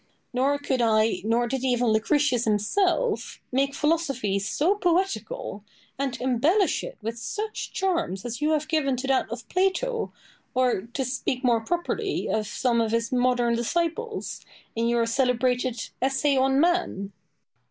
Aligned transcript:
Nor 0.33 0.57
could 0.57 0.81
I, 0.81 1.21
nor 1.23 1.47
did 1.47 1.63
even 1.63 1.89
Lucretius 1.89 2.45
himself, 2.45 3.39
make 3.51 3.75
philosophy 3.75 4.39
so 4.39 4.73
poetical, 4.73 5.63
and 5.99 6.19
embellish 6.19 6.83
it 6.83 6.97
with 7.03 7.19
such 7.19 7.71
charms 7.71 8.25
as 8.25 8.41
you 8.41 8.49
have 8.53 8.67
given 8.67 8.97
to 8.97 9.05
that 9.05 9.29
of 9.29 9.47
Plato, 9.47 10.11
or 10.55 10.81
(to 10.93 11.05
speak 11.05 11.43
more 11.43 11.61
properly) 11.61 12.27
of 12.27 12.47
some 12.47 12.81
of 12.81 12.93
his 12.93 13.11
modern 13.11 13.53
disciples, 13.53 14.41
in 14.75 14.87
your 14.87 15.05
celebrated 15.05 15.89
"Essay 16.01 16.35
on 16.35 16.59
Man." 16.59 17.11